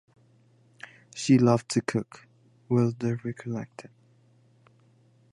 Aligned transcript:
She 1.13 1.37
loved 1.37 1.69
to 1.69 1.81
cook, 1.83 2.25
Wilder 2.69 3.19
recollected. 3.23 3.91